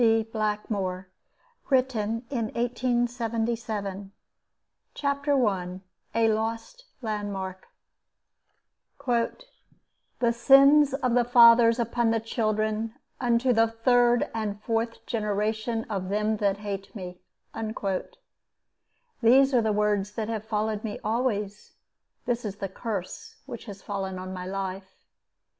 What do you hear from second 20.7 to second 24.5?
me always. This is the curse which has fallen on my